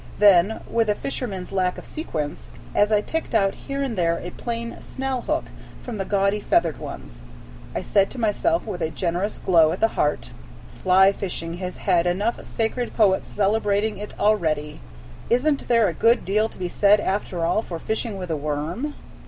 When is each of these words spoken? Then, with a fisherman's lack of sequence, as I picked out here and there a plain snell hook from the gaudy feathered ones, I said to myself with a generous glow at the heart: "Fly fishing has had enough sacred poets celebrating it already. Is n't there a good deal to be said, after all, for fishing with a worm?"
Then, 0.17 0.61
with 0.67 0.89
a 0.89 0.95
fisherman's 0.95 1.51
lack 1.51 1.77
of 1.77 1.85
sequence, 1.85 2.49
as 2.73 2.91
I 2.91 3.03
picked 3.03 3.35
out 3.35 3.53
here 3.53 3.83
and 3.83 3.95
there 3.95 4.17
a 4.17 4.31
plain 4.31 4.77
snell 4.81 5.21
hook 5.21 5.45
from 5.83 5.97
the 5.97 6.05
gaudy 6.05 6.39
feathered 6.39 6.79
ones, 6.79 7.21
I 7.75 7.83
said 7.83 8.09
to 8.09 8.19
myself 8.19 8.65
with 8.65 8.81
a 8.81 8.89
generous 8.89 9.37
glow 9.37 9.71
at 9.71 9.79
the 9.79 9.89
heart: 9.89 10.31
"Fly 10.73 11.11
fishing 11.11 11.57
has 11.57 11.77
had 11.77 12.07
enough 12.07 12.43
sacred 12.43 12.95
poets 12.95 13.27
celebrating 13.27 13.99
it 13.99 14.19
already. 14.19 14.79
Is 15.29 15.45
n't 15.47 15.67
there 15.67 15.87
a 15.87 15.93
good 15.93 16.25
deal 16.25 16.49
to 16.49 16.57
be 16.57 16.67
said, 16.67 16.99
after 16.99 17.45
all, 17.45 17.61
for 17.61 17.77
fishing 17.77 18.17
with 18.17 18.31
a 18.31 18.35
worm?" 18.35 18.95